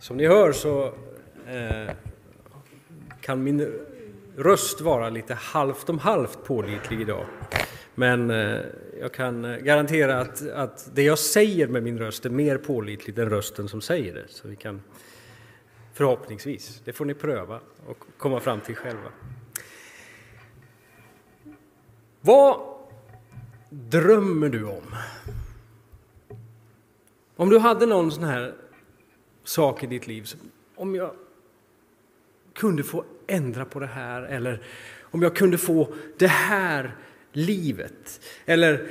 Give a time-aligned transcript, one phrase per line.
[0.00, 0.84] Som ni hör så
[1.46, 1.94] eh,
[3.20, 3.72] kan min
[4.36, 7.24] röst vara lite halvt om halvt pålitlig idag.
[7.94, 8.58] Men eh,
[9.00, 13.18] jag kan eh, garantera att, att det jag säger med min röst är mer pålitligt
[13.18, 14.24] än rösten som säger det.
[14.28, 14.82] Så vi kan
[15.92, 19.10] förhoppningsvis, det får ni pröva och komma fram till själva.
[22.20, 22.60] Vad
[23.70, 24.94] drömmer du om?
[27.36, 28.54] Om du hade någon sån här
[29.44, 30.26] sak i ditt liv,
[30.76, 31.10] om jag
[32.52, 34.62] kunde få ändra på det här eller
[35.00, 36.96] om jag kunde få det här
[37.32, 38.88] livet eller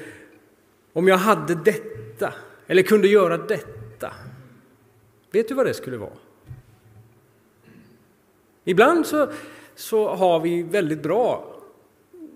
[0.93, 2.33] om jag hade detta
[2.67, 4.13] eller kunde göra detta.
[5.31, 6.13] Vet du vad det skulle vara?
[8.63, 9.31] Ibland så,
[9.75, 11.58] så har vi väldigt bra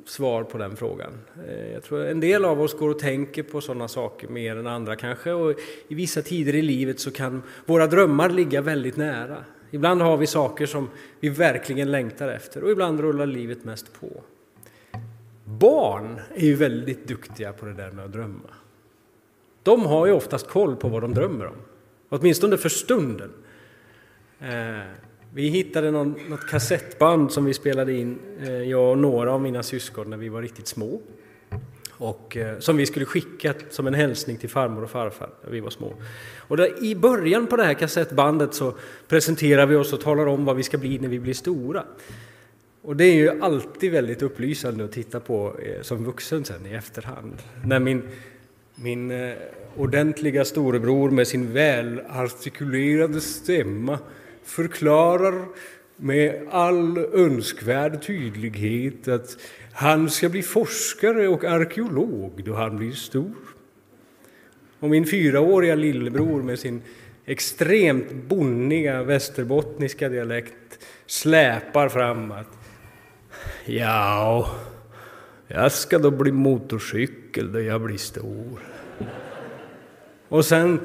[0.06, 1.12] svar på den frågan.
[1.48, 4.68] Eh, jag tror en del av oss går och tänker på sådana saker mer än
[4.68, 9.38] andra kanske och i vissa tider i livet så kan våra drömmar ligga väldigt nära.
[9.72, 10.90] Ibland har vi saker som
[11.20, 14.10] vi verkligen längtar efter och ibland rullar livet mest på.
[15.46, 18.50] Barn är ju väldigt duktiga på det där med att drömma.
[19.64, 21.58] De har ju oftast koll på vad de drömmer om,
[22.10, 23.32] åtminstone för stunden.
[24.40, 24.80] Eh,
[25.36, 29.64] vi hittade någon, något kassettband som vi spelade in, eh, jag och några av mina
[29.64, 31.02] syskon, när vi var riktigt små.
[31.92, 35.60] Och, eh, som vi skulle skicka som en hälsning till farmor och farfar när vi
[35.60, 35.94] var små.
[36.38, 38.74] Och där, I början på det här kassettbandet så
[39.08, 41.84] presenterar vi oss och talar om vad vi ska bli när vi blir stora.
[42.82, 46.74] Och det är ju alltid väldigt upplysande att titta på eh, som vuxen sen i
[46.74, 47.34] efterhand.
[47.66, 48.02] När min,
[48.76, 49.34] min
[49.78, 54.00] ordentliga storebror med sin välartikulerade stämma
[54.46, 55.46] förklarar
[55.96, 59.38] med all önskvärd tydlighet att
[59.74, 63.36] han ska bli forskare och arkeolog då han blir stor.
[64.80, 66.82] Och min fyraåriga lillebror med sin
[67.26, 72.58] extremt bonniga västerbottniska dialekt släpar fram att
[73.66, 74.52] ja,
[75.48, 78.60] jag ska då bli motorcykel då jag blir stor.
[80.28, 80.80] Och sen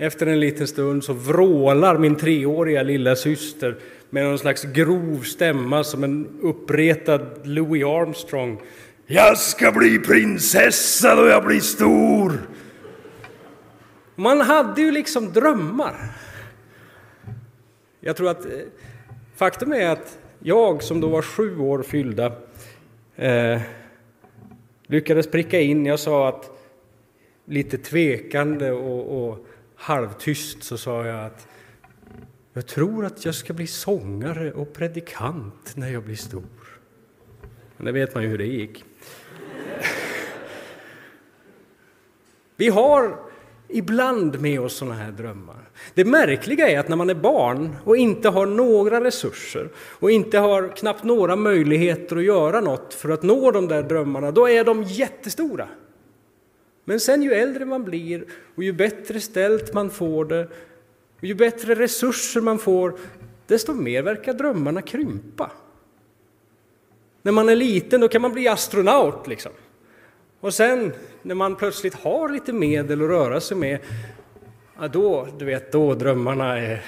[0.00, 3.76] efter en liten stund så vrålar min treåriga lilla syster
[4.10, 8.60] med någon slags grov stämma som en uppretad Louis Armstrong.
[9.06, 12.32] Jag ska bli prinsessa då jag blir stor!
[14.14, 15.94] Man hade ju liksom drömmar.
[18.00, 18.50] Jag tror att eh,
[19.36, 22.32] faktum är att jag som då var sju år fyllda
[23.16, 23.60] eh,
[24.86, 25.86] lyckades pricka in.
[25.86, 26.50] Jag sa att
[27.44, 29.46] lite tvekande och, och
[29.80, 31.46] halvtyst så sa jag att
[32.52, 36.42] jag tror att jag ska bli sångare och predikant när jag blir stor.
[37.76, 38.84] Men det vet man ju hur det gick.
[42.56, 43.16] Vi har
[43.68, 45.70] ibland med oss sådana här drömmar.
[45.94, 50.38] Det märkliga är att när man är barn och inte har några resurser och inte
[50.38, 54.64] har knappt några möjligheter att göra något för att nå de där drömmarna, då är
[54.64, 55.68] de jättestora.
[56.90, 58.24] Men sen ju äldre man blir
[58.54, 60.48] och ju bättre ställt man får det
[61.18, 62.98] och ju bättre resurser man får,
[63.46, 65.50] desto mer verkar drömmarna krympa.
[67.22, 69.52] När man är liten då kan man bli astronaut liksom.
[70.40, 70.92] Och sen
[71.22, 73.78] när man plötsligt har lite medel att röra sig med,
[74.80, 76.84] ja, då, du vet, då drömmarna är...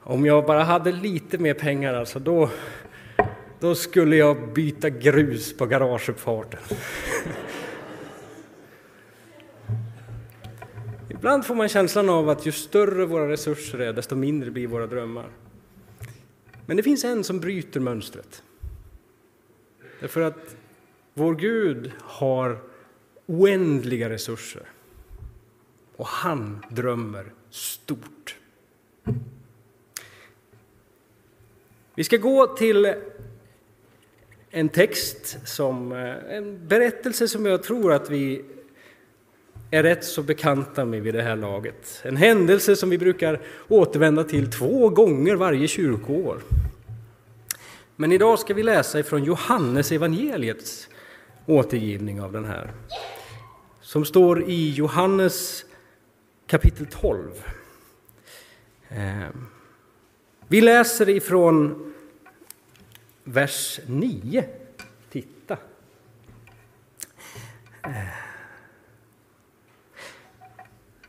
[0.00, 2.50] Om jag bara hade lite mer pengar alltså, då,
[3.60, 6.60] då skulle jag byta grus på garageuppfarten.
[11.16, 14.86] Ibland får man känslan av att ju större våra resurser är, desto mindre blir våra
[14.86, 15.30] drömmar.
[16.66, 18.42] Men det finns en som bryter mönstret.
[20.00, 20.56] Därför att
[21.14, 22.58] vår Gud har
[23.26, 24.62] oändliga resurser.
[25.96, 28.36] Och han drömmer stort.
[31.94, 32.94] Vi ska gå till
[34.50, 38.44] en text, som, eh, en berättelse som jag tror att vi
[39.76, 42.00] är rätt så bekanta med vid det här laget.
[42.02, 46.40] En händelse som vi brukar återvända till två gånger varje kyrkoår.
[47.96, 50.88] Men idag ska vi läsa ifrån Johannes evangeliets
[51.46, 52.72] återgivning av den här.
[53.80, 55.64] Som står i Johannes
[56.46, 57.30] kapitel 12.
[58.88, 59.28] Eh,
[60.48, 61.92] vi läser ifrån
[63.24, 64.44] vers 9.
[65.10, 65.56] Titta.
[67.82, 68.25] Eh,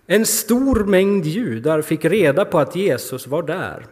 [0.09, 3.85] en stor mängd judar fick reda på att Jesus var där.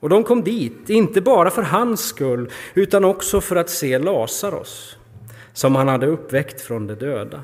[0.00, 4.96] Och de kom dit, inte bara för hans skull, utan också för att se Lazarus,
[5.52, 7.42] som han hade uppväckt från de döda.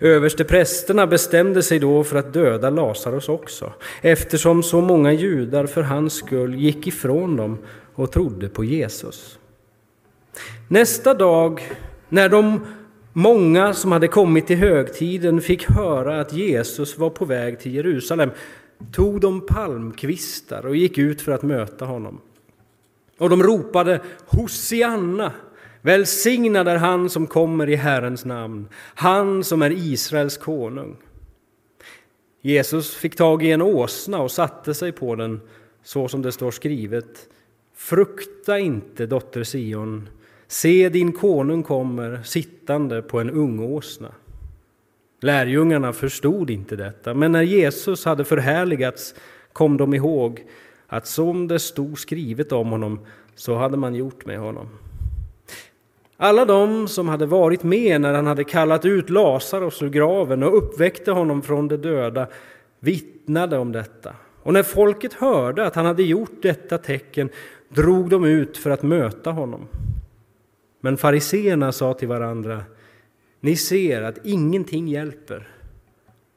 [0.00, 6.14] Översteprästerna bestämde sig då för att döda Lazarus också, eftersom så många judar för hans
[6.14, 7.58] skull gick ifrån dem
[7.94, 9.38] och trodde på Jesus.
[10.68, 11.72] Nästa dag,
[12.08, 12.60] när de
[13.12, 18.30] många som hade kommit till högtiden fick höra att Jesus var på väg till Jerusalem,
[18.92, 22.20] tog de palmkvistar och gick ut för att möta honom.
[23.18, 25.32] Och de ropade Hosianna,
[25.80, 30.96] välsignad är han som kommer i Herrens namn, han som är Israels konung.
[32.40, 35.40] Jesus fick tag i en åsna och satte sig på den,
[35.82, 37.28] så som det står skrivet.
[37.74, 40.08] Frukta inte, dotter Sion,
[40.52, 44.12] se din konung kommer sittande på en ungåsna.
[45.20, 49.14] Lärjungarna förstod inte detta, men när Jesus hade förhärligats
[49.52, 50.44] kom de ihåg
[50.86, 53.00] att som det stod skrivet om honom,
[53.34, 54.68] så hade man gjort med honom.
[56.16, 60.56] Alla de som hade varit med när han hade kallat ut Lazarus ur graven och
[60.58, 62.26] uppväckte honom från de döda
[62.80, 64.14] vittnade om detta.
[64.42, 67.28] Och när folket hörde att han hade gjort detta tecken
[67.68, 69.68] drog de ut för att möta honom.
[70.84, 72.64] Men fariseerna sa till varandra,
[73.40, 75.48] ni ser att ingenting hjälper.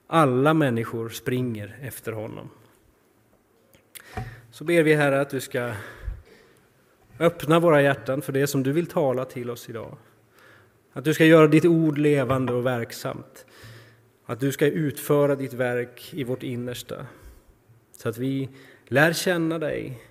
[0.07, 2.49] Alla människor springer efter honom.
[4.51, 5.73] Så ber vi Herre att du ska
[7.19, 9.97] öppna våra hjärtan för det som du vill tala till oss idag.
[10.93, 13.45] Att du ska göra ditt ord levande och verksamt.
[14.25, 17.05] Att du ska utföra ditt verk i vårt innersta.
[17.91, 18.49] Så att vi
[18.87, 20.01] lär känna dig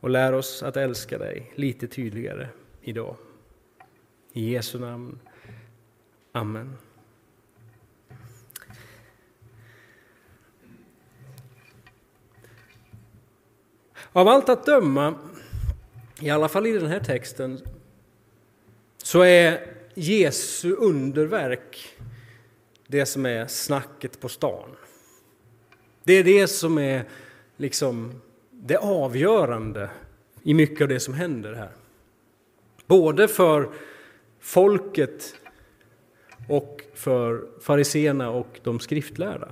[0.00, 2.48] och lär oss att älska dig lite tydligare
[2.82, 3.16] idag.
[4.32, 5.18] I Jesu namn.
[6.32, 6.76] Amen.
[14.12, 15.14] Av allt att döma,
[16.20, 17.60] i alla fall i den här texten,
[18.98, 21.98] så är Jesu underverk
[22.86, 24.76] det som är snacket på stan.
[26.04, 27.04] Det är det som är
[27.56, 29.90] liksom det avgörande
[30.42, 31.72] i mycket av det som händer här.
[32.90, 33.68] Både för
[34.40, 35.34] folket
[36.48, 39.48] och för fariseerna och de skriftlärda.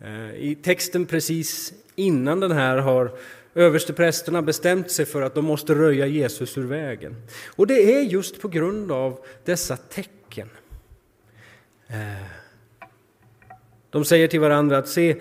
[0.00, 3.10] Eh, I texten precis innan den här har
[3.54, 7.16] översteprästerna bestämt sig för att de måste röja Jesus ur vägen.
[7.56, 10.50] Och det är just på grund av dessa tecken.
[11.86, 12.26] Eh,
[13.90, 15.16] de säger till varandra att se,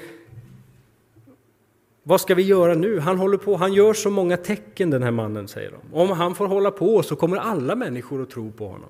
[2.04, 3.00] vad ska vi göra nu?
[3.00, 5.98] Han håller på, han gör så många tecken den här mannen, säger de.
[5.98, 8.90] Om han får hålla på så kommer alla människor att tro på honom.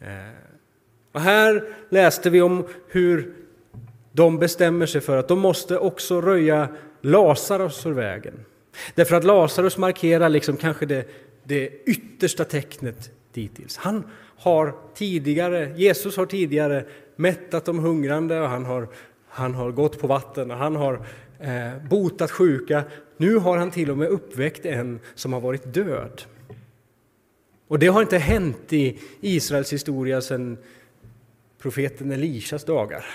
[0.00, 0.08] Eh,
[1.12, 3.34] och här läste vi om hur
[4.12, 6.68] de bestämmer sig för att de måste också röja
[7.00, 8.34] Lazarus ur vägen.
[8.94, 11.08] Därför att Lazarus markerar liksom kanske det,
[11.44, 13.76] det yttersta tecknet dittills.
[13.76, 14.04] Han
[14.36, 16.84] har tidigare, Jesus har tidigare
[17.16, 18.88] mättat de hungrande och han har,
[19.28, 21.00] han har gått på vatten och han har eh,
[21.38, 22.84] Eh, botat sjuka.
[23.16, 26.22] Nu har han till och med uppväckt en som har varit död.
[27.68, 30.58] Och det har inte hänt i Israels historia sedan
[31.58, 33.06] profeten Elishas dagar.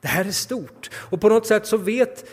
[0.00, 0.90] Det här är stort.
[0.94, 2.30] Och på något sätt så vet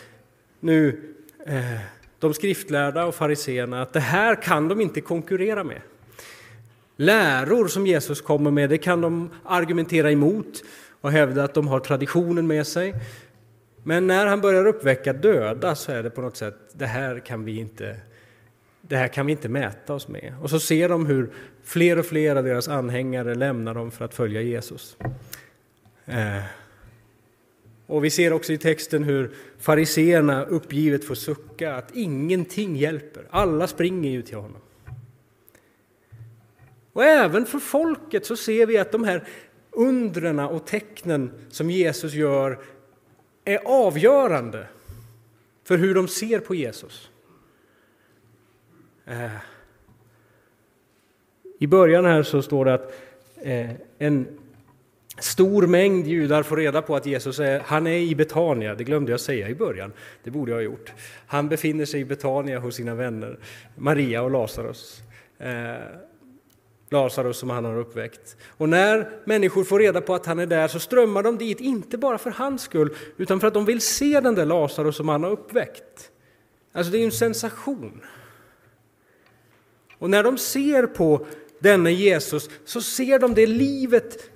[0.60, 1.02] nu
[1.46, 1.80] eh,
[2.20, 5.82] de skriftlärda och fariseerna att det här kan de inte konkurrera med.
[6.96, 10.64] Läror som Jesus kommer med, det kan de argumentera emot
[11.02, 12.96] och hävda att de har traditionen med sig.
[13.84, 17.46] Men när han börjar uppväcka döda så är det på något sätt, det här kan
[17.46, 18.00] vi inte,
[18.82, 20.34] det här kan vi inte mäta oss med.
[20.42, 21.30] Och så ser de hur
[21.64, 24.98] fler och fler av deras anhängare lämnar dem för att följa Jesus.
[26.06, 26.44] Eh.
[27.88, 33.28] Och vi ser också i texten hur fariseerna uppgivet får sucka att ingenting hjälper.
[33.30, 34.62] Alla springer ju till honom.
[36.94, 39.28] Och även för folket så ser vi att de här
[39.72, 42.60] undren och tecknen som Jesus gör
[43.46, 44.68] är avgörande
[45.64, 47.10] för hur de ser på Jesus.
[49.06, 49.32] Eh,
[51.60, 52.94] I början här så står det att
[53.42, 54.28] eh, en
[55.20, 58.76] stor mängd judar får reda på att Jesus är, han är i Betania.
[58.76, 59.94] Det glömde jag säga i början.
[60.24, 60.92] Det borde jag ha gjort.
[61.28, 63.40] Han befinner sig i Betania hos sina vänner
[63.76, 65.02] Maria och Lazarus.
[65.38, 65.76] Eh,
[66.92, 68.38] Lazarus som han har uppväckt.
[68.48, 71.98] Och när människor får reda på att han är där så strömmar de dit, inte
[71.98, 75.24] bara för hans skull, utan för att de vill se den där Lazarus som han
[75.24, 76.12] har uppväckt.
[76.72, 78.02] Alltså det är ju en sensation.
[79.98, 81.26] Och när de ser på
[81.60, 84.30] denne Jesus så ser de det livet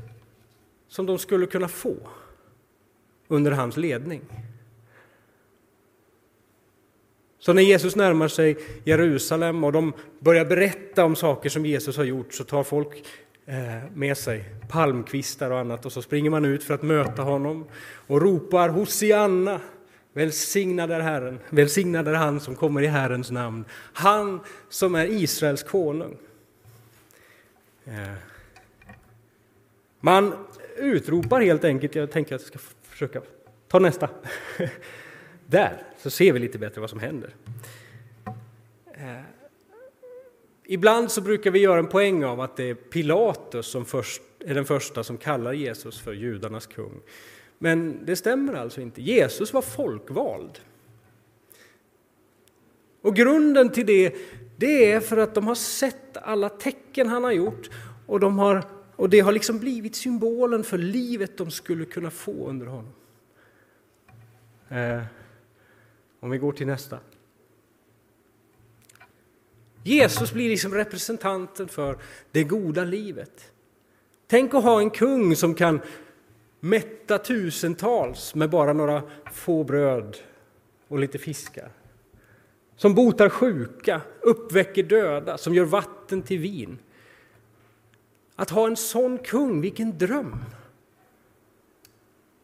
[0.87, 1.95] som de skulle kunna få
[3.27, 4.21] under hans ledning.
[7.45, 12.03] Så när Jesus närmar sig Jerusalem och de börjar berätta om saker som Jesus har
[12.03, 13.05] gjort så tar folk
[13.45, 17.65] eh, med sig palmkvistar och annat och så springer man ut för att möta honom
[18.07, 19.61] och ropar Hosianna,
[20.13, 25.63] välsignad är Herren, välsignad är han som kommer i Herrens namn, han som är Israels
[25.63, 26.17] konung.
[27.85, 28.13] Eh,
[29.99, 30.33] man
[30.77, 32.59] utropar helt enkelt, jag tänker att jag ska
[32.89, 33.21] försöka
[33.67, 34.09] ta nästa.
[35.47, 37.35] Där, så ser vi lite bättre vad som händer.
[38.93, 39.21] Eh,
[40.63, 44.55] ibland så brukar vi göra en poäng av att det är Pilatus som först, är
[44.55, 47.01] den första som kallar Jesus för judarnas kung.
[47.57, 49.01] Men det stämmer alltså inte.
[49.01, 50.59] Jesus var folkvald.
[53.01, 54.15] Och grunden till det,
[54.57, 57.69] det är för att de har sett alla tecken han har gjort
[58.05, 58.63] och, de har,
[58.95, 62.93] och det har liksom blivit symbolen för livet de skulle kunna få under honom.
[64.69, 65.03] Eh,
[66.25, 66.99] om vi går till nästa.
[69.83, 71.97] Jesus blir liksom representanten för
[72.31, 73.51] det goda livet.
[74.27, 75.81] Tänk att ha en kung som kan
[76.59, 80.17] mätta tusentals med bara några få bröd
[80.87, 81.71] och lite fiskar.
[82.75, 86.77] Som botar sjuka, uppväcker döda, som gör vatten till vin.
[88.35, 90.35] Att ha en sån kung, vilken dröm!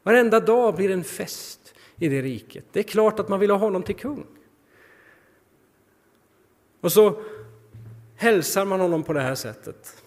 [0.04, 1.62] Varenda dag blir en fest
[2.01, 2.65] i det riket.
[2.72, 4.25] Det är klart att man vill ha honom till kung.
[6.81, 7.22] Och så
[8.15, 10.03] hälsar man honom på det här sättet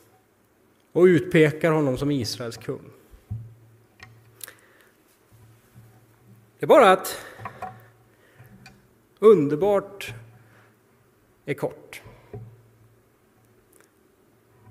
[0.92, 2.90] och utpekar honom som Israels kung.
[6.58, 7.18] Det är bara att
[9.18, 10.14] underbart
[11.44, 12.02] är kort.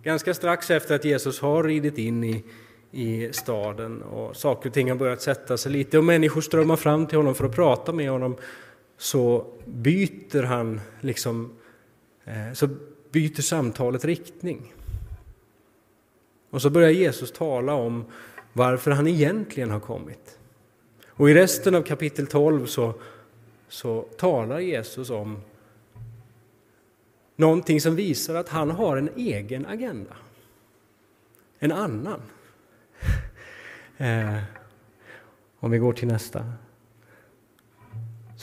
[0.03, 2.44] Ganska strax efter att Jesus har ridit in i,
[2.94, 7.08] i staden och saker och ting har börjat sätta sig lite och människor strömmar fram
[7.08, 8.36] till honom för att prata med honom
[8.98, 11.52] så byter han liksom
[12.26, 12.70] eh, så
[13.12, 14.74] byter samtalet riktning.
[16.50, 18.06] Och så börjar Jesus tala om
[18.54, 20.40] varför han egentligen har kommit.
[21.08, 22.94] Och i resten av kapitel 12 så,
[23.68, 25.38] så talar Jesus om
[27.36, 30.16] någonting som visar att han har en egen agenda.
[31.60, 32.22] En annan.
[33.98, 34.38] Eh,
[35.60, 36.46] om vi går till nästa.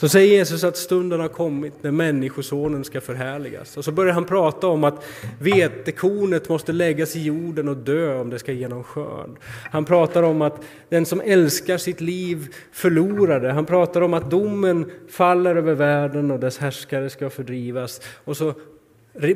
[0.01, 3.77] Så säger Jesus att stunden har kommit när Människosonen ska förhärligas.
[3.77, 5.05] Och så börjar han prata om att
[5.39, 9.29] vetekornet måste läggas i jorden och dö om det ska ge någon skörd.
[9.71, 13.51] Han pratar om att den som älskar sitt liv förlorar det.
[13.51, 18.01] Han pratar om att domen faller över världen och dess härskare ska fördrivas.
[18.23, 18.53] Och så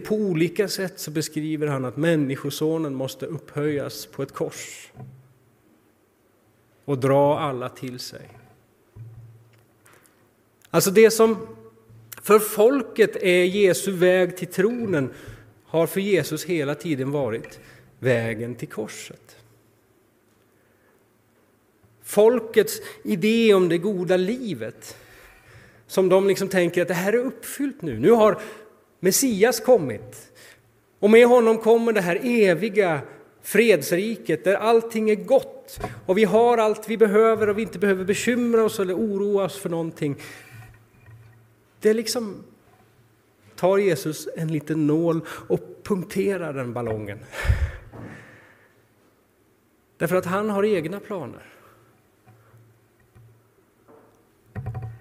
[0.07, 4.91] på olika sätt så beskriver han att Människosonen måste upphöjas på ett kors
[6.85, 8.29] och dra alla till sig.
[10.69, 11.47] Alltså det som
[12.21, 15.13] för folket är Jesu väg till tronen
[15.65, 17.59] har för Jesus hela tiden varit
[17.99, 19.35] vägen till korset.
[22.03, 24.97] Folkets idé om det goda livet,
[25.87, 27.99] som de liksom tänker att det här är uppfyllt nu.
[27.99, 28.41] Nu har
[28.99, 30.31] Messias kommit
[30.99, 33.01] och med honom kommer det här eviga
[33.45, 38.05] fredsriket där allting är gott och vi har allt vi behöver och vi inte behöver
[38.05, 40.21] bekymra oss eller oroa oss för någonting.
[41.79, 42.43] Det liksom
[43.55, 47.19] tar Jesus en liten nål och punkterar den ballongen.
[49.97, 51.43] Därför att han har egna planer.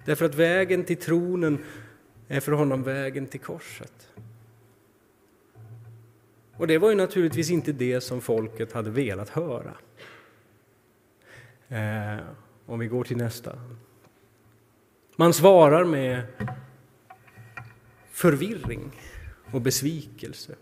[0.05, 1.63] Därför att vägen till tronen
[2.27, 4.09] är för honom vägen till korset.
[6.57, 9.73] Och det var ju naturligtvis inte det som folket hade velat höra.
[11.67, 12.23] Eh,
[12.65, 13.59] om vi går till nästa.
[15.15, 16.21] Man svarar med
[18.11, 18.91] förvirring
[19.51, 20.55] och besvikelse.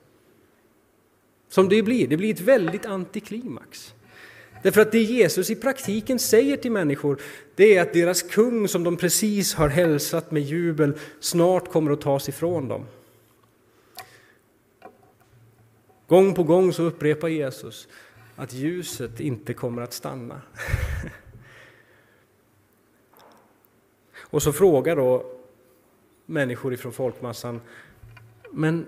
[1.50, 3.94] Som det blir, det blir ett väldigt antiklimax.
[4.64, 7.22] Därför att det Jesus i praktiken säger till människor,
[7.56, 12.02] det är att deras kung som de precis har hälsat med jubel snart kommer att
[12.02, 12.86] tas ifrån dem.
[16.08, 17.88] Gång på gång så upprepar Jesus
[18.36, 20.42] att ljuset inte kommer att stanna.
[24.18, 25.26] Och så frågar då
[26.26, 27.62] människor ifrån folkmassan.
[28.52, 28.86] Men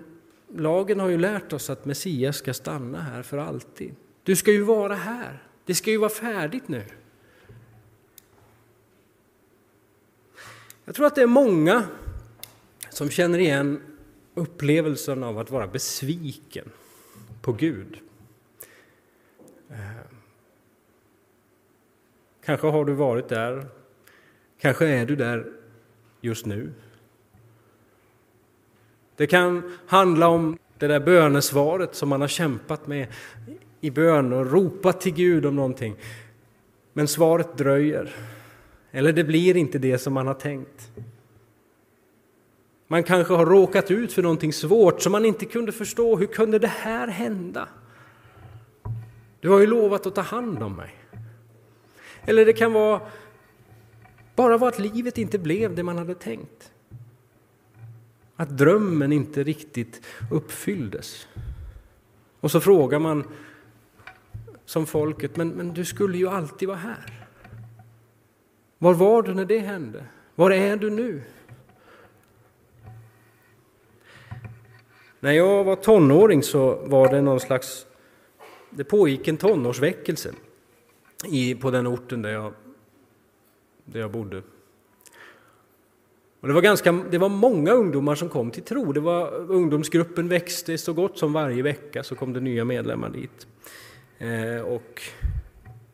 [0.54, 3.94] lagen har ju lärt oss att Messias ska stanna här för alltid.
[4.22, 5.42] Du ska ju vara här.
[5.64, 6.84] Det ska ju vara färdigt nu.
[10.84, 11.84] Jag tror att det är många
[12.90, 13.82] som känner igen
[14.34, 16.70] upplevelsen av att vara besviken
[17.46, 17.98] på Gud.
[19.70, 19.78] Eh,
[22.44, 23.66] kanske har du varit där,
[24.60, 25.46] kanske är du där
[26.20, 26.72] just nu.
[29.16, 33.06] Det kan handla om det där bönesvaret som man har kämpat med
[33.80, 35.96] i bön och ropat till Gud om någonting.
[36.92, 38.14] Men svaret dröjer.
[38.90, 40.90] Eller det blir inte det som man har tänkt.
[42.88, 46.16] Man kanske har råkat ut för någonting svårt som man inte kunde förstå.
[46.16, 47.68] Hur kunde det här hända?
[49.40, 50.94] Du har ju lovat att ta hand om mig.
[52.24, 53.00] Eller det kan vara
[54.36, 56.72] bara vara att livet inte blev det man hade tänkt.
[58.36, 61.28] Att drömmen inte riktigt uppfylldes.
[62.40, 63.24] Och så frågar man
[64.64, 67.26] som folket, men, men du skulle ju alltid vara här.
[68.78, 70.04] Var var du när det hände?
[70.34, 71.22] Var är du nu?
[75.20, 77.86] När jag var tonåring så var det någon slags...
[78.70, 80.32] Det pågick en tonårsväckelse
[81.24, 82.52] i, på den orten där jag,
[83.84, 84.42] där jag bodde.
[86.40, 88.92] Och det, var ganska, det var många ungdomar som kom till tro.
[88.92, 93.46] Det var, ungdomsgruppen växte så gott som varje vecka så kom det nya medlemmar dit.
[94.18, 95.02] Eh, och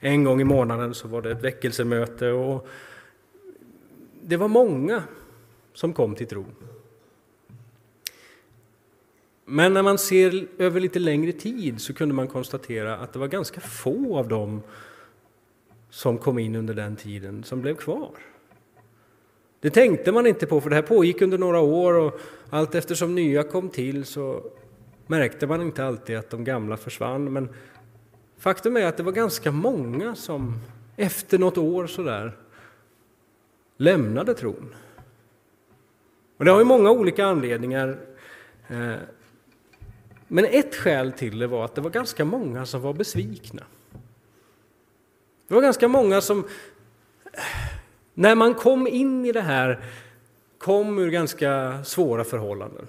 [0.01, 2.69] en gång i månaden så var det ett väckelsemöte och
[4.23, 5.03] det var många
[5.73, 6.45] som kom till tro.
[9.53, 13.29] Men när man ser över lite längre tid så kunde man konstatera att det var
[13.29, 14.63] ganska få av dem
[15.91, 18.11] som kom in under den tiden som blev kvar.
[19.61, 23.15] Det tänkte man inte på, för det här pågick under några år och allt eftersom
[23.15, 24.43] nya kom till så
[25.07, 27.33] märkte man inte alltid att de gamla försvann.
[27.33, 27.49] Men
[28.39, 30.59] faktum är att det var ganska många som
[30.97, 32.37] efter något år sådär
[33.77, 34.75] lämnade tron.
[36.37, 37.99] Och det har ju många olika anledningar.
[38.69, 38.95] Eh,
[40.35, 43.63] men ett skäl till det var att det var ganska många som var besvikna.
[45.49, 46.47] Det var ganska många som,
[48.15, 49.85] när man kom in i det här,
[50.59, 52.87] kom ur ganska svåra förhållanden.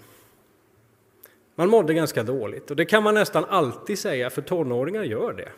[1.55, 5.51] Man mådde ganska dåligt och det kan man nästan alltid säga, för tonåringar gör det.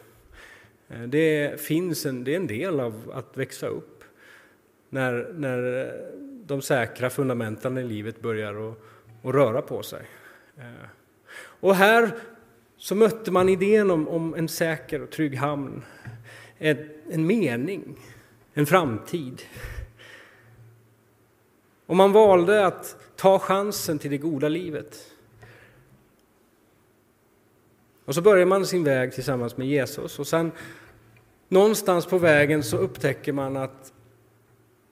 [1.07, 4.03] Det, finns en, det är en del av att växa upp.
[4.89, 5.91] När, när
[6.45, 8.77] de säkra fundamenten i livet börjar att,
[9.23, 10.01] att röra på sig.
[10.57, 10.89] Eh,
[11.65, 12.11] och här
[12.77, 15.83] så mötte man idén om, om en säker och trygg hamn,
[16.57, 17.99] en, en mening,
[18.53, 19.41] en framtid.
[21.85, 25.11] Och man valde att ta chansen till det goda livet.
[28.05, 30.51] Och så börjar man sin väg tillsammans med Jesus och sen
[31.47, 33.93] någonstans på vägen så upptäcker man att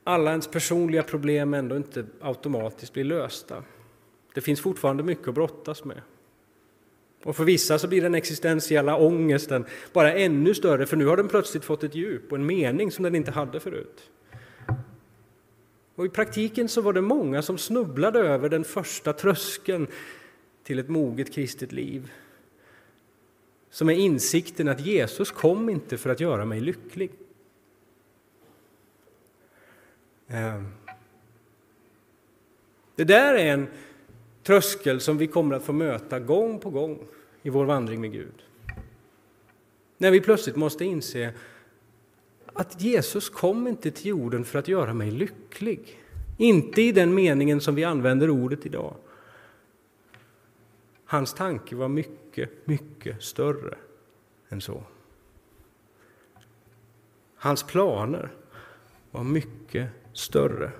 [0.04, 3.64] alla ens personliga problem ändå inte automatiskt blir lösta.
[4.34, 6.02] Det finns fortfarande mycket att brottas med.
[7.24, 11.28] Och för vissa så blir den existentiella ångesten bara ännu större, för nu har den
[11.28, 14.10] plötsligt fått ett djup och en mening som den inte hade förut.
[15.96, 19.88] Och i praktiken så var det många som snubblade över den första tröskeln
[20.64, 22.12] till ett moget kristet liv.
[23.70, 27.12] Som är insikten att Jesus kom inte för att göra mig lycklig.
[30.28, 30.68] Ehm.
[32.96, 33.68] Det där är en
[34.44, 37.08] tröskel som vi kommer att få möta gång på gång
[37.42, 38.44] i vår vandring med Gud.
[39.98, 41.34] När vi plötsligt måste inse
[42.54, 46.00] att Jesus kom inte till jorden för att göra mig lycklig.
[46.38, 48.96] Inte i den meningen som vi använder ordet idag.
[51.06, 53.76] Hans tanke var mycket, mycket större
[54.50, 54.84] än så.
[57.36, 58.32] Hans planer
[59.12, 60.72] var mycket större.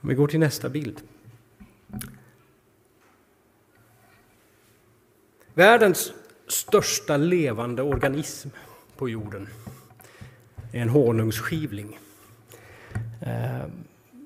[0.00, 1.02] Om vi går till nästa bild.
[5.56, 6.12] Världens
[6.46, 8.48] största levande organism
[8.96, 9.48] på jorden
[10.72, 11.98] är en honungsskivling.
[13.22, 13.66] Eh,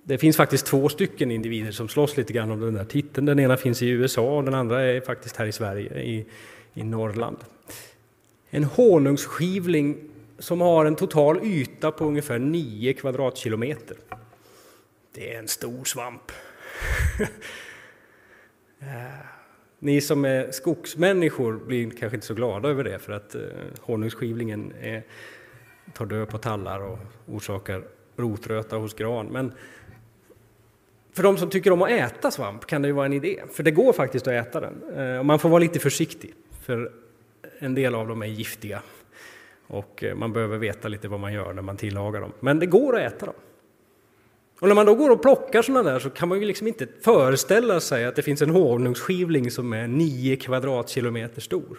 [0.02, 3.26] det finns faktiskt två stycken individer som slåss lite grann om den där titeln.
[3.26, 6.26] Den ena finns i USA och den andra är faktiskt här i Sverige, i,
[6.74, 7.36] i Norrland.
[8.50, 9.96] En honungsskivling
[10.38, 13.96] som har en total yta på ungefär 9 kvadratkilometer.
[15.14, 16.32] Det är en stor svamp.
[18.82, 19.39] Eh,
[19.82, 23.42] ni som är skogsmänniskor blir kanske inte så glada över det för att eh,
[23.80, 25.02] honungsskivlingen är,
[25.92, 27.82] tar död på tallar och orsakar
[28.16, 29.26] rotröta hos gran.
[29.26, 29.52] Men
[31.12, 33.62] för de som tycker om att äta svamp kan det ju vara en idé, för
[33.62, 34.82] det går faktiskt att äta den.
[34.96, 36.92] Eh, och man får vara lite försiktig, för
[37.58, 38.82] en del av dem är giftiga
[39.66, 42.32] och eh, man behöver veta lite vad man gör när man tillagar dem.
[42.40, 43.34] Men det går att äta dem.
[44.60, 46.86] Och när man då går och plockar sådana där så kan man ju liksom inte
[47.02, 51.78] föreställa sig att det finns en honungsskivling som är 9 kvadratkilometer stor.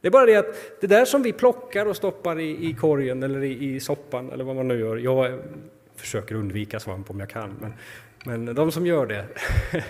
[0.00, 3.22] Det är bara det att det där som vi plockar och stoppar i, i korgen
[3.22, 4.96] eller i, i, soppan eller vad man nu gör.
[4.96, 5.38] Jag
[5.96, 9.26] försöker undvika svamp om jag kan, men, men de som gör det.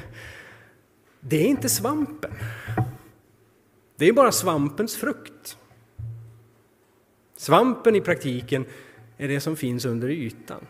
[1.22, 2.30] Det är inte svampen.
[3.96, 5.58] Det är bara svampens frukt.
[7.36, 8.64] Svampen i praktiken
[9.20, 10.66] är det som finns under ytan.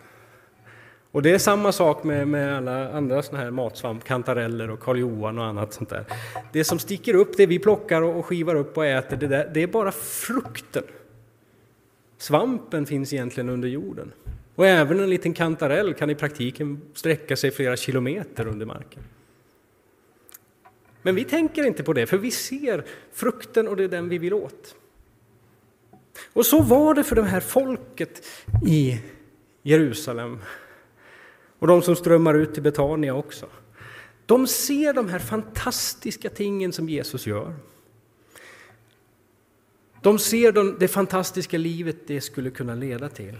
[1.12, 4.98] Och det är samma sak med, med alla andra såna här matsvamp, kantareller och Karl
[4.98, 6.04] Johan och annat sånt där.
[6.52, 9.62] Det som sticker upp, det vi plockar och skivar upp och äter, det, där, det
[9.62, 10.82] är bara frukten.
[12.18, 14.12] Svampen finns egentligen under jorden.
[14.54, 19.02] Och även en liten kantarell kan i praktiken sträcka sig flera kilometer under marken.
[21.02, 24.18] Men vi tänker inte på det, för vi ser frukten och det är den vi
[24.18, 24.74] vill åt.
[26.32, 28.26] Och så var det för det här folket
[28.66, 29.00] i
[29.62, 30.38] Jerusalem
[31.58, 33.46] och de som strömmar ut till Betania också.
[34.26, 37.54] De ser de här fantastiska tingen som Jesus gör.
[40.02, 43.38] De ser det fantastiska livet det skulle kunna leda till.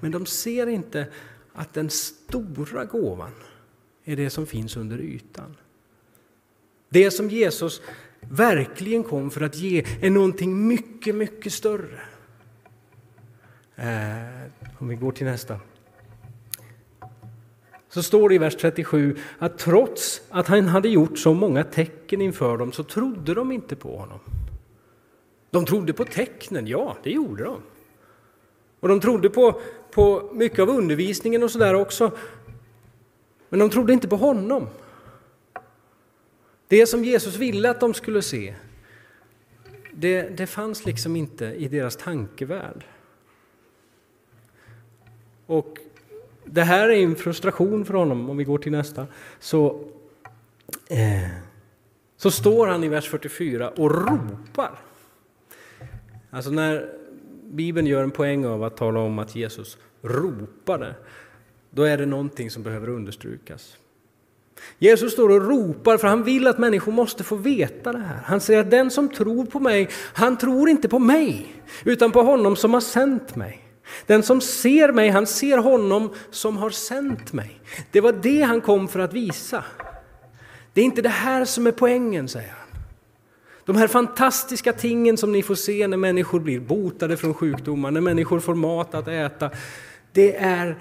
[0.00, 1.06] Men de ser inte
[1.52, 3.32] att den stora gåvan
[4.04, 5.56] är det som finns under ytan.
[6.88, 7.82] Det som Jesus
[8.30, 12.00] verkligen kom för att ge är någonting mycket, mycket större.
[13.76, 15.60] Eh, om vi går till nästa.
[17.88, 22.20] Så står det i vers 37 att trots att han hade gjort så många tecken
[22.20, 24.18] inför dem så trodde de inte på honom.
[25.50, 27.56] De trodde på tecknen, ja, det gjorde de.
[28.80, 29.60] Och de trodde på,
[29.90, 32.10] på mycket av undervisningen och sådär också.
[33.48, 34.66] Men de trodde inte på honom.
[36.74, 38.54] Det som Jesus ville att de skulle se,
[39.92, 42.84] det, det fanns liksom inte i deras tankevärld.
[45.46, 45.78] Och
[46.44, 49.06] det här är en frustration för honom, om vi går till nästa.
[49.38, 49.84] Så,
[50.88, 51.28] eh,
[52.16, 54.78] så står han i vers 44 och ropar.
[56.30, 56.92] Alltså när
[57.44, 60.94] Bibeln gör en poäng av att tala om att Jesus ropade,
[61.70, 63.76] då är det någonting som behöver understrykas.
[64.78, 68.20] Jesus står och ropar för han vill att människor måste få veta det här.
[68.24, 71.46] Han säger att den som tror på mig, han tror inte på mig,
[71.84, 73.60] utan på honom som har sänt mig.
[74.06, 77.60] Den som ser mig, han ser honom som har sänt mig.
[77.90, 79.64] Det var det han kom för att visa.
[80.72, 82.80] Det är inte det här som är poängen, säger han.
[83.64, 88.00] De här fantastiska tingen som ni får se när människor blir botade från sjukdomar, när
[88.00, 89.50] människor får mat att äta.
[90.12, 90.78] Det är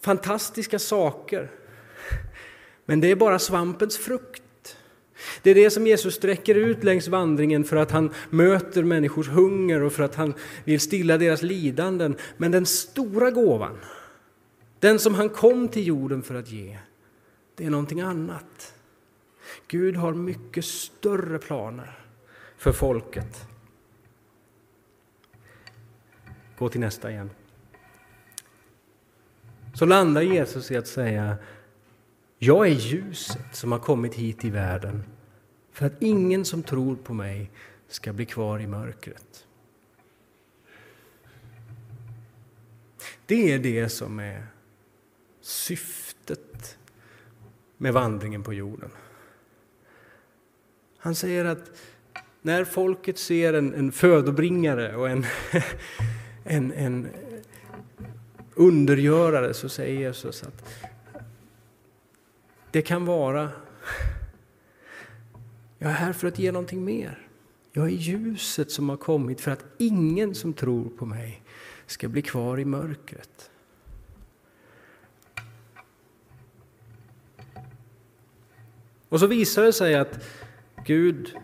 [0.00, 1.50] fantastiska saker.
[2.84, 4.42] Men det är bara svampens frukt.
[5.42, 9.82] Det är det som Jesus sträcker ut längs vandringen för att han möter människors hunger
[9.82, 12.16] och för att han vill stilla deras lidanden.
[12.36, 13.78] Men den stora gåvan,
[14.78, 16.78] den som han kom till jorden för att ge,
[17.54, 18.74] det är någonting annat.
[19.68, 21.98] Gud har mycket större planer
[22.56, 23.46] för folket.
[26.58, 27.30] Gå till nästa igen.
[29.74, 31.36] Så landar Jesus i att säga
[32.44, 35.04] jag är ljuset som har kommit hit i världen
[35.72, 37.50] för att ingen som tror på mig
[37.88, 39.46] ska bli kvar i mörkret.
[43.26, 44.46] Det är det som är
[45.40, 46.78] syftet
[47.76, 48.90] med vandringen på jorden.
[50.98, 51.70] Han säger att
[52.42, 55.26] när folket ser en, en födobringare och en,
[56.44, 57.08] en, en
[58.54, 60.64] undergörare så säger Jesus att
[62.72, 63.50] det kan vara
[65.78, 67.28] jag är här för att ge någonting mer.
[67.72, 71.42] Jag är ljuset som har kommit för att ingen som tror på mig
[71.86, 73.50] ska bli kvar i mörkret.
[79.08, 80.24] Och så visar det sig att
[80.84, 81.36] Gud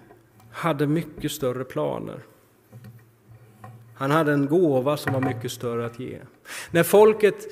[0.51, 2.23] hade mycket större planer.
[3.95, 6.19] Han hade en gåva som var mycket större att ge.
[6.71, 7.47] När folket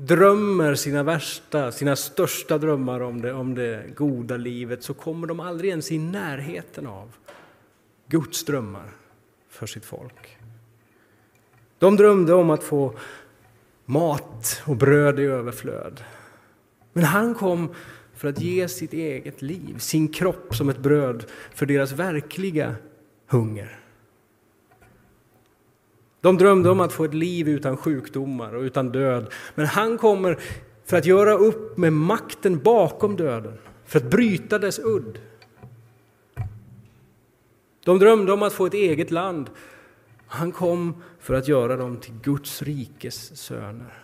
[0.00, 5.40] drömmer sina värsta, sina största drömmar om det, om det goda livet så kommer de
[5.40, 7.16] aldrig ens i närheten av
[8.06, 8.90] Guds drömmar
[9.48, 10.38] för sitt folk.
[11.78, 12.94] De drömde om att få
[13.84, 16.04] mat och bröd i överflöd.
[16.92, 17.74] Men han kom
[18.14, 22.74] för att ge sitt eget liv, sin kropp som ett bröd för deras verkliga
[23.26, 23.77] hunger.
[26.28, 29.32] De drömde om att få ett liv utan sjukdomar och utan död.
[29.54, 30.38] Men han kommer
[30.84, 35.18] för att göra upp med makten bakom döden, för att bryta dess udd.
[37.84, 39.50] De drömde om att få ett eget land.
[40.26, 44.02] Han kom för att göra dem till Guds rikes söner.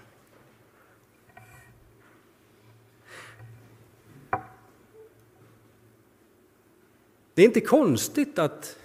[7.34, 8.76] Det är inte konstigt att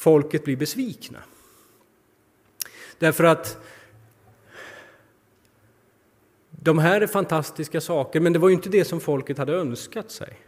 [0.00, 1.18] folket blir besvikna.
[2.98, 3.64] Därför att
[6.50, 10.10] de här är fantastiska saker, men det var ju inte det som folket hade önskat
[10.10, 10.38] sig.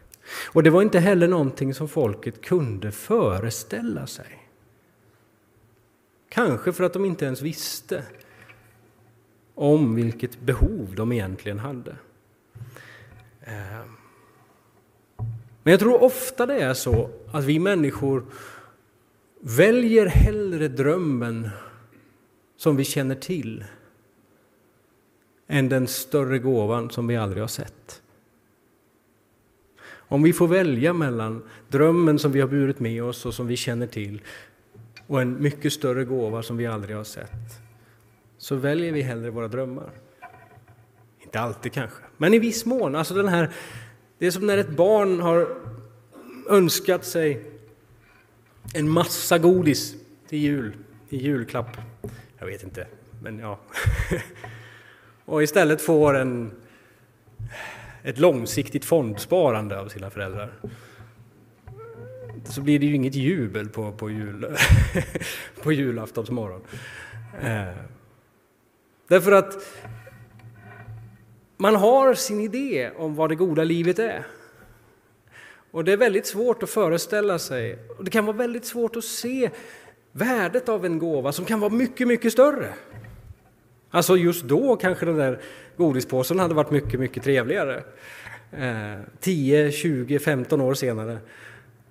[0.47, 4.49] Och det var inte heller någonting som folket kunde föreställa sig.
[6.29, 8.05] Kanske för att de inte ens visste
[9.55, 11.97] om vilket behov de egentligen hade.
[13.41, 13.85] Eh.
[15.62, 18.25] Men jag tror ofta det är så att vi människor
[19.45, 21.51] väljer hellre drömmen
[22.57, 23.65] som vi känner till
[25.47, 28.03] än den större gåvan som vi aldrig har sett.
[29.85, 33.57] Om vi får välja mellan drömmen som vi har burit med oss och som vi
[33.57, 34.23] känner till
[35.07, 37.61] och en mycket större gåva som vi aldrig har sett,
[38.39, 39.91] så väljer vi hellre våra drömmar.
[41.21, 42.95] Inte alltid kanske, men i viss mån.
[42.95, 43.51] Alltså den här,
[44.19, 45.49] det är som när ett barn har
[46.49, 47.52] önskat sig
[48.75, 49.94] en massa godis
[50.29, 50.77] till jul,
[51.09, 51.77] i julklapp.
[52.38, 52.87] Jag vet inte,
[53.22, 53.59] men ja.
[55.25, 56.51] och istället får en,
[58.03, 60.53] ett långsiktigt fondsparande av sina föräldrar.
[62.44, 64.57] Så blir det ju inget jubel på, på, jul,
[65.62, 66.61] på julaftonsmorgon.
[67.42, 67.75] Eh,
[69.09, 69.55] därför att
[71.57, 74.27] man har sin idé om vad det goda livet är.
[75.73, 79.05] Och det är väldigt svårt att föreställa sig, och det kan vara väldigt svårt att
[79.05, 79.51] se
[80.13, 82.75] värdet av en gåva som kan vara mycket, mycket större.
[83.91, 85.41] Alltså just då kanske den där
[85.77, 87.83] godispåsen hade varit mycket, mycket trevligare.
[88.53, 91.19] Eh, 10, 20, 15 år senare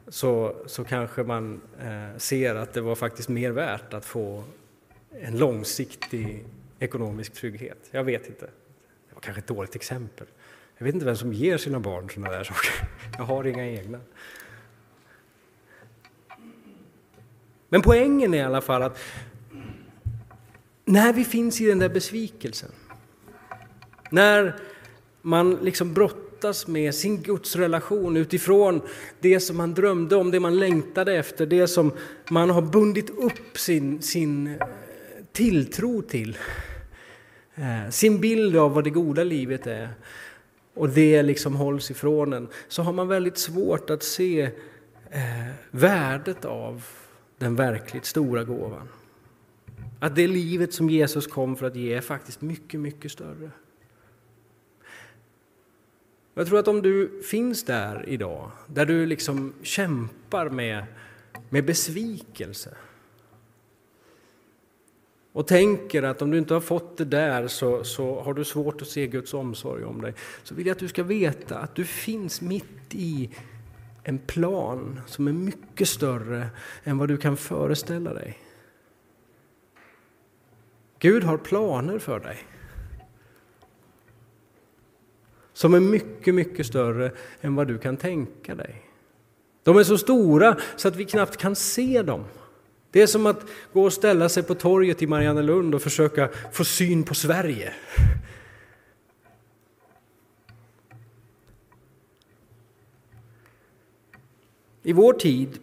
[0.08, 4.44] så, så kanske man eh, ser att det var faktiskt mer värt att få
[5.22, 6.46] en långsiktig
[6.80, 7.78] ekonomisk trygghet.
[7.92, 8.46] Jag vet inte.
[8.46, 10.28] Det var kanske ett dåligt exempel.
[10.82, 12.72] Jag vet inte vem som ger sina barn sådana där saker.
[13.18, 14.00] Jag har inga egna.
[17.70, 19.00] Men poängen är i alla fall att
[20.86, 22.72] när vi finns i den där besvikelsen,
[24.10, 24.56] när
[25.22, 28.82] man liksom brottas med sin gudsrelation utifrån
[29.20, 31.92] det som man drömde om, det man längtade efter, det som
[32.30, 34.68] man har bundit upp sin, sin eh,
[35.32, 36.38] tilltro till,
[37.56, 39.90] eh, sin bild av vad det goda livet är
[40.74, 44.42] och det liksom hålls ifrån en, så har man väldigt svårt att se
[45.10, 46.86] eh, värdet av
[47.38, 48.88] den verkligt stora gåvan.
[50.00, 53.52] Att det livet som Jesus kom för att ge är faktiskt mycket, mycket större.
[56.34, 60.86] Jag tror att om du finns där idag, där du liksom kämpar med,
[61.50, 62.78] med besvikelse
[65.34, 68.82] och tänker att om du inte har fått det där så, så har du svårt
[68.82, 70.14] att se Guds omsorg om dig,
[70.44, 73.30] så vill jag att du ska veta att du finns mitt i
[74.04, 76.48] en plan som är mycket större
[76.84, 78.40] än vad du kan föreställa dig.
[81.00, 82.38] Gud har planer för dig
[85.54, 88.86] som är mycket, mycket större än vad du kan tänka dig.
[89.64, 92.24] De är så stora så att vi knappt kan se dem.
[92.92, 96.64] Det är som att gå och ställa sig på torget i Mariannelund och försöka få
[96.64, 97.74] syn på Sverige.
[104.84, 105.60] I vår tid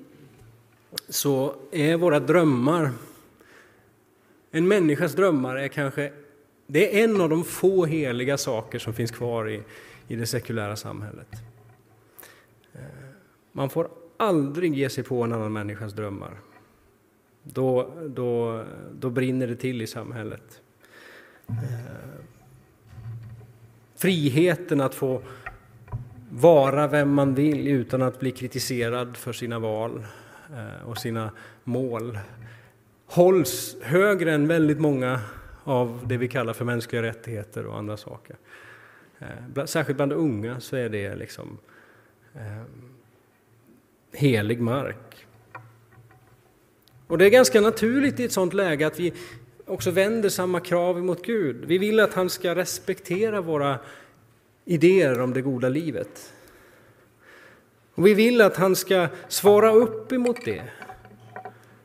[1.09, 2.91] så är våra drömmar,
[4.51, 6.13] en människas drömmar är kanske,
[6.67, 9.63] det är en av de få heliga saker som finns kvar i,
[10.09, 11.29] i det sekulära samhället.
[12.73, 12.81] Eh,
[13.53, 16.39] man får aldrig ge sig på en annan människas drömmar.
[17.53, 20.61] Då, då, då brinner det till i samhället.
[21.49, 21.55] Eh,
[23.97, 25.23] friheten att få
[26.31, 30.07] vara vem man vill utan att bli kritiserad för sina val
[30.53, 31.31] eh, och sina
[31.65, 32.19] mål
[33.07, 35.21] hålls högre än väldigt många
[35.65, 38.37] av det vi kallar för mänskliga rättigheter och andra saker.
[39.19, 41.59] Eh, särskilt bland unga så är det liksom
[42.35, 42.63] eh,
[44.13, 45.28] helig mark.
[47.09, 49.13] Och det är ganska naturligt i ett sådant läge att vi
[49.67, 51.65] också vänder samma krav mot Gud.
[51.65, 53.79] Vi vill att han ska respektera våra
[54.65, 56.33] idéer om det goda livet.
[57.95, 60.63] Och vi vill att han ska svara upp emot det.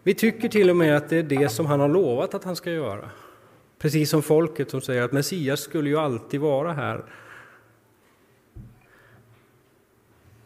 [0.04, 2.56] Vi tycker till och med att det är det som han har lovat att han
[2.56, 3.10] ska göra.
[3.80, 7.04] Precis som folket som säger att Messias skulle ju alltid vara här.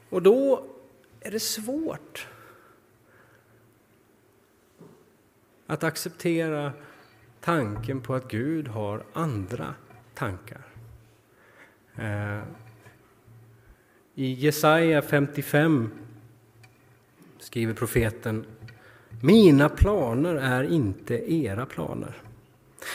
[0.10, 0.66] Och då
[1.20, 2.28] är det svårt
[5.68, 6.72] att acceptera
[7.42, 9.74] tanken på att Gud har andra
[10.14, 10.62] tankar.
[11.96, 12.42] Eh,
[14.16, 15.90] I Jesaja 55
[17.40, 18.46] skriver profeten
[19.22, 22.16] Mina planer är inte era planer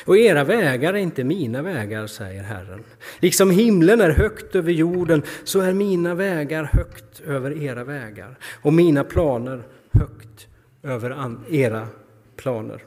[0.04, 2.84] Och era vägar är inte mina vägar, säger Herren.
[3.20, 8.72] Liksom himlen är högt över jorden, så är mina vägar högt över era vägar och
[8.72, 10.48] mina planer högt
[10.82, 11.88] över era
[12.36, 12.82] planer.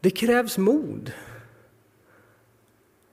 [0.00, 1.12] Det krävs mod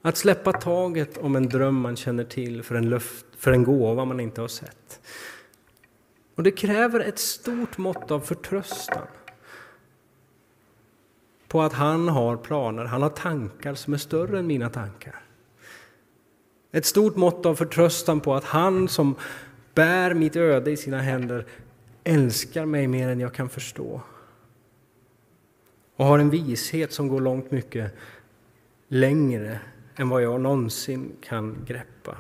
[0.02, 4.06] att släppa taget om en dröm man känner till för en, luft, för en gåva
[4.06, 5.02] man inte har sett.
[6.36, 9.08] Och det kräver ett stort mått av förtröstan
[11.48, 15.24] på att han har planer, han har tankar som är större än mina tankar.
[16.72, 19.16] Ett stort mått av förtröstan på att han som
[19.74, 21.46] bär mitt öde i sina händer
[22.04, 24.02] älskar mig mer än jag kan förstå.
[25.96, 27.94] Och har en vishet som går långt mycket
[28.88, 29.60] längre
[29.96, 32.18] än vad jag någonsin kan greppa.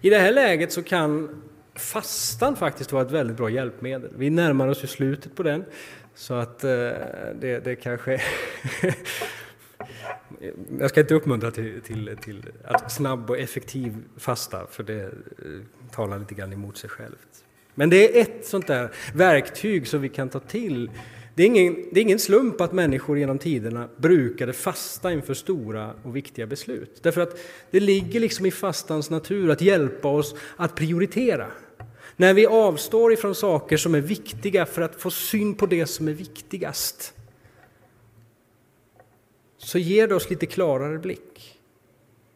[0.00, 1.42] I det här läget så kan
[1.74, 4.12] fastan faktiskt vara ett väldigt bra hjälpmedel.
[4.16, 5.64] Vi närmar oss ju slutet på den,
[6.14, 6.70] så att eh,
[7.40, 8.22] det, det kanske...
[10.78, 15.10] jag ska inte uppmuntra till, till, till att snabb och effektiv fasta, för det eh,
[15.90, 17.44] talar lite grann emot sig självt.
[17.74, 20.90] Men det är ett sånt där verktyg som vi kan ta till
[21.36, 25.94] det är, ingen, det är ingen slump att människor genom tiderna brukade fasta inför stora
[26.02, 26.98] och viktiga beslut.
[27.02, 27.38] Därför att
[27.70, 31.46] det ligger liksom i fastans natur att hjälpa oss att prioritera.
[32.16, 36.08] När vi avstår ifrån saker som är viktiga för att få syn på det som
[36.08, 37.14] är viktigast
[39.64, 41.60] så ger det oss lite klarare blick.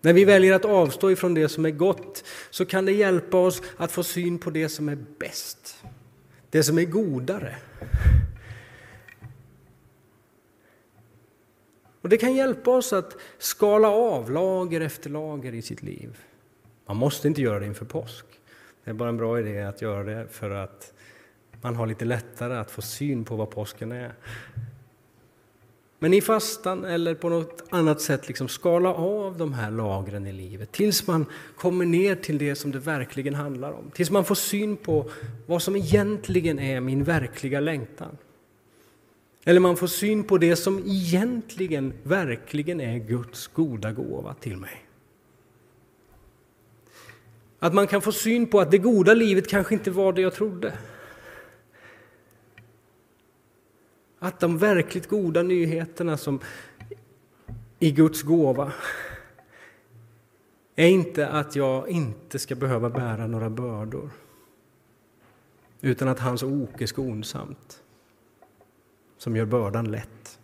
[0.01, 3.63] När vi väljer att avstå ifrån det som är gott så kan det hjälpa oss
[3.77, 5.85] att få syn på det som är bäst,
[6.51, 7.57] det som är godare.
[12.01, 16.19] Och det kan hjälpa oss att skala av lager efter lager i sitt liv.
[16.87, 18.27] Man måste inte göra det inför påsk.
[18.85, 20.93] Det är bara en bra idé att göra det för att
[21.61, 24.15] man har lite lättare att få syn på vad påsken är.
[25.99, 30.33] Men i fastan eller på något annat sätt liksom skala av de här lagren i
[30.33, 33.91] livet tills man kommer ner till det som det verkligen handlar om.
[33.95, 35.11] Tills man får syn på
[35.47, 38.17] vad som egentligen är min verkliga längtan.
[39.45, 44.85] Eller man får syn på det som egentligen, verkligen är Guds goda gåva till mig.
[47.59, 50.35] Att man kan få syn på att det goda livet kanske inte var det jag
[50.35, 50.73] trodde.
[54.19, 56.41] Att de verkligt goda nyheterna som
[57.79, 58.73] i Guds gåva
[60.77, 64.11] är inte att jag inte ska behöva bära några bördor
[65.81, 67.83] utan att hans ok är skonsamt
[69.19, 70.39] som gör bördan lätt.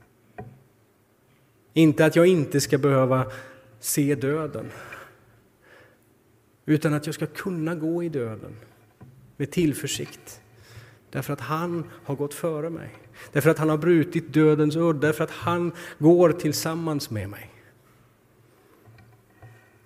[1.73, 3.33] Inte att jag inte ska behöva
[3.81, 4.71] se döden,
[6.67, 8.57] utan att jag ska kunna gå i döden
[9.37, 10.41] med tillförsikt.
[11.11, 12.91] Därför att han har gått före mig,
[13.33, 17.51] därför att han har brutit dödens udd, därför att han går tillsammans med mig.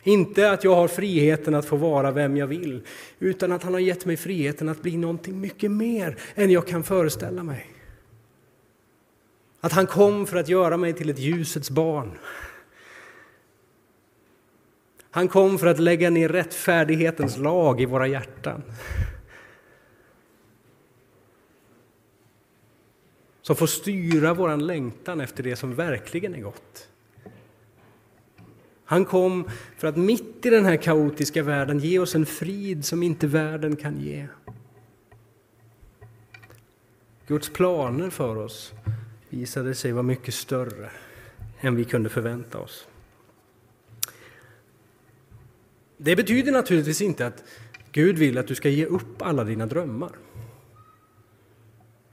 [0.02, 2.82] Inte att jag har friheten att få vara vem jag vill,
[3.18, 6.84] utan att han har gett mig friheten att bli någonting mycket mer än jag kan
[6.84, 7.66] föreställa mig.
[9.60, 12.18] Att han kom för att göra mig till ett ljusets barn.
[15.10, 18.62] Han kom för att lägga ner rättfärdighetens lag i våra hjärtan.
[23.48, 26.88] Som får styra vår längtan efter det som verkligen är gott.
[28.84, 33.02] Han kom för att mitt i den här kaotiska världen ge oss en frid som
[33.02, 34.26] inte världen kan ge.
[37.26, 38.72] Guds planer för oss
[39.28, 40.90] visade sig vara mycket större
[41.60, 42.88] än vi kunde förvänta oss.
[45.96, 47.44] Det betyder naturligtvis inte att
[47.92, 50.12] Gud vill att du ska ge upp alla dina drömmar.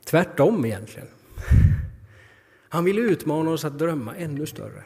[0.05, 1.07] Tvärtom egentligen.
[2.75, 4.83] Han vill utmana oss att drömma ännu större.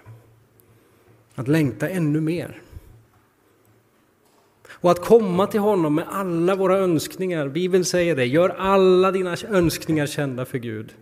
[1.36, 2.62] Att längta ännu mer.
[4.70, 7.48] Och att komma till honom med alla våra önskningar.
[7.48, 10.96] Bibeln säger det, gör alla dina önskningar kända för Gud.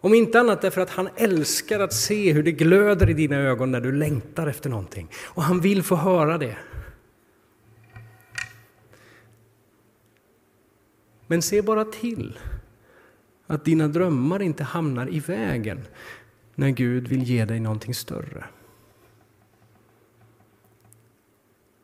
[0.00, 3.70] Om inte annat därför att han älskar att se hur det glöder i dina ögon
[3.70, 5.08] när du längtar efter någonting.
[5.24, 6.56] Och han vill få höra det.
[11.26, 12.38] Men se bara till
[13.46, 15.80] att dina drömmar inte hamnar i vägen
[16.54, 18.44] när Gud vill ge dig någonting större.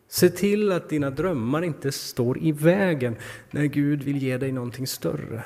[0.08, 3.16] Se till att dina drömmar inte står i vägen
[3.50, 5.44] när Gud vill ge dig någonting större.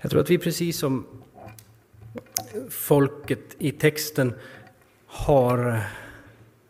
[0.00, 1.06] Jag tror att vi precis som
[2.70, 4.32] folket i texten
[5.06, 5.82] har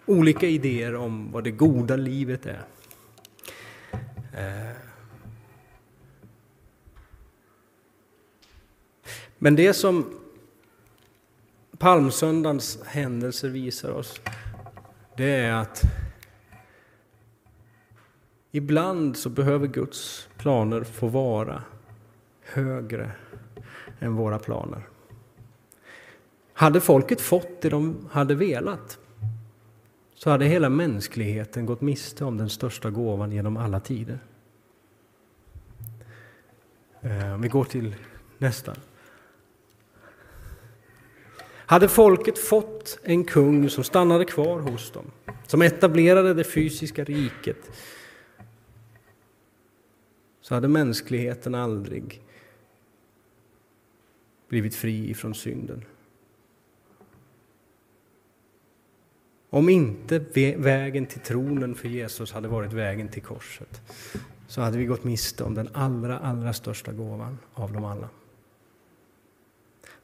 [0.06, 2.64] olika idéer om vad det goda livet är.
[4.36, 4.87] Eh,
[9.38, 10.20] Men det som
[11.78, 14.20] palmsöndagens händelser visar oss,
[15.16, 15.82] det är att
[18.52, 21.62] ibland så behöver Guds planer få vara
[22.42, 23.10] högre
[23.98, 24.88] än våra planer.
[26.52, 28.98] Hade folket fått det de hade velat
[30.14, 34.18] så hade hela mänskligheten gått miste om den största gåvan genom alla tider.
[37.00, 37.94] Eh, vi går till
[38.38, 38.74] nästa.
[41.68, 45.10] Hade folket fått en kung som stannade kvar hos dem,
[45.46, 47.70] som etablerade det fysiska riket,
[50.40, 52.22] så hade mänskligheten aldrig
[54.48, 55.84] blivit fri från synden.
[59.50, 60.18] Om inte
[60.56, 63.80] vägen till tronen för Jesus hade varit vägen till korset
[64.46, 68.08] så hade vi gått miste om den allra, allra största gåvan av dem alla.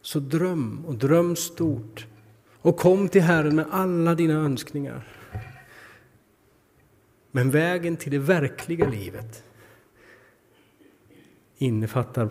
[0.04, 2.06] Så dröm och dröm stort
[2.60, 5.08] och kom till Herren med alla dina önskningar.
[7.30, 9.44] Men vägen till det verkliga livet
[11.56, 12.30] innefattar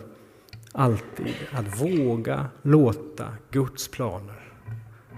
[0.72, 4.52] alltid att våga låta Guds planer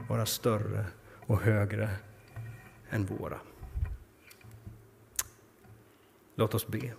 [0.08, 0.84] vara större
[1.26, 1.90] och högre
[2.90, 3.38] än våra.
[6.34, 6.92] Låt oss be.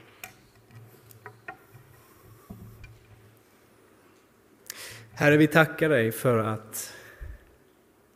[5.19, 6.93] Herre, vi tackar dig för att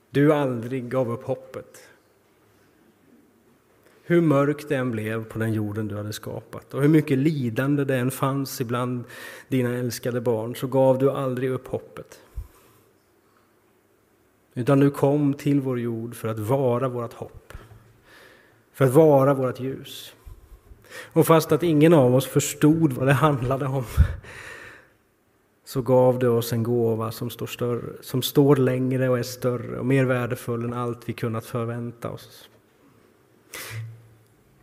[0.10, 1.90] du aldrig gav upp hoppet.
[4.04, 7.84] Hur mörkt det än blev på den jorden du hade skapat och hur mycket lidande
[7.84, 9.04] det än fanns ibland
[9.48, 12.20] dina älskade barn så gav du aldrig upp hoppet.
[14.54, 17.54] Utan du kom till vår jord för att vara vårt hopp,
[18.74, 20.14] för att vara vårt ljus.
[21.14, 23.86] Och fast att ingen av oss förstod vad det handlade om
[25.72, 29.80] så gav du oss en gåva som står, större, som står längre och är större
[29.80, 32.50] och mer värdefull än allt vi kunnat förvänta oss.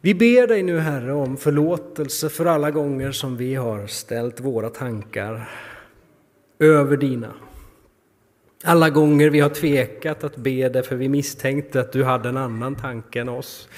[0.01, 4.71] Vi ber dig nu Herre om förlåtelse för alla gånger som vi har ställt våra
[4.71, 5.49] tankar
[6.59, 7.35] över dina.
[8.65, 12.37] Alla gånger vi har tvekat att be dig för vi misstänkte att du hade en
[12.37, 13.69] annan tanke än oss.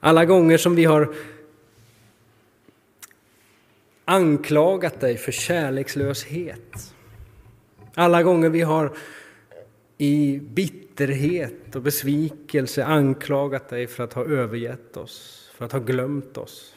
[0.00, 1.14] Alla gånger som vi har
[4.06, 6.94] anklagat dig för kärlekslöshet.
[7.94, 8.96] Alla gånger vi har
[9.98, 16.38] i bitterhet och besvikelse anklagat dig för att ha övergett oss, för att ha glömt
[16.38, 16.74] oss.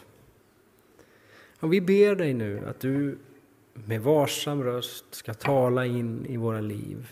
[1.59, 3.17] Och vi ber dig nu att du
[3.73, 7.07] med varsam röst ska tala in i våra liv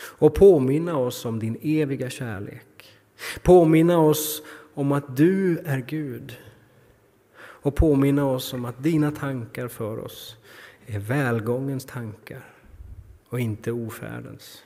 [0.00, 2.98] och påminna oss om din eviga kärlek.
[3.42, 4.42] Påminna oss
[4.74, 6.36] om att du är Gud
[7.68, 10.36] och påminna oss om att dina tankar för oss
[10.86, 12.44] är välgångens tankar
[13.28, 14.62] och inte ofärdens.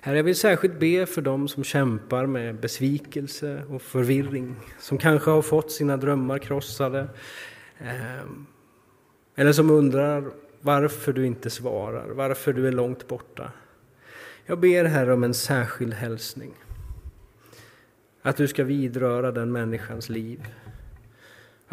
[0.00, 5.30] Herre, jag vill särskilt be för dem som kämpar med besvikelse och förvirring, som kanske
[5.30, 7.08] har fått sina drömmar krossade,
[7.78, 8.46] ehm,
[9.34, 13.52] eller som undrar varför du inte svarar, varför du är långt borta.
[14.46, 16.52] Jag ber Herre om en särskild hälsning.
[18.22, 20.46] Att du ska vidröra den människans liv.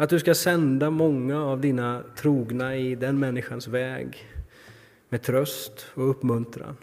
[0.00, 4.26] Att du ska sända många av dina trogna i den människans väg
[5.08, 6.76] med tröst och uppmuntran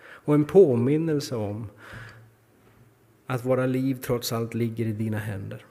[0.00, 1.66] och en påminnelse om
[3.26, 5.64] att våra liv trots allt ligger i dina händer.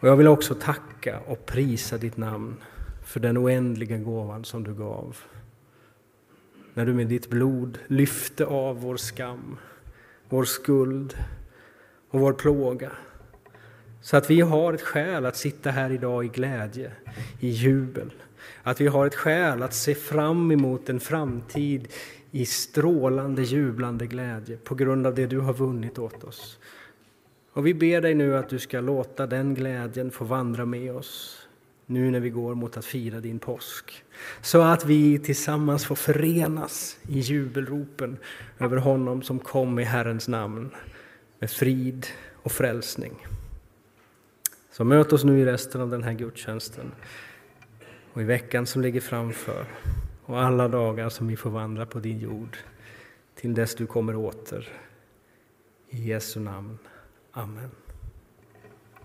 [0.00, 2.56] Och jag vill också tacka och prisa ditt namn
[3.04, 5.16] för den oändliga gåvan som du gav.
[6.74, 9.56] När du med ditt blod lyfte av vår skam,
[10.28, 11.16] vår skuld
[12.08, 12.92] och vår plåga.
[14.02, 16.92] Så att vi har ett skäl att sitta här idag i glädje,
[17.40, 18.12] i jubel.
[18.62, 21.88] Att vi har ett skäl att se fram emot en framtid
[22.30, 26.58] i strålande, jublande glädje på grund av det du har vunnit åt oss.
[27.52, 31.38] Och vi ber dig nu att du ska låta den glädjen få vandra med oss
[31.86, 34.04] nu när vi går mot att fira din påsk.
[34.40, 38.16] Så att vi tillsammans får förenas i jubelropen
[38.58, 40.70] över honom som kom i Herrens namn
[41.38, 42.06] med frid
[42.42, 43.26] och frälsning.
[44.72, 46.92] Så möt oss nu i resten av den här gudstjänsten
[48.12, 49.66] och i veckan som ligger framför
[50.24, 52.56] och alla dagar som vi får vandra på din jord
[53.34, 54.68] till dess du kommer åter.
[55.88, 56.78] I Jesu namn.
[57.32, 57.70] Amen.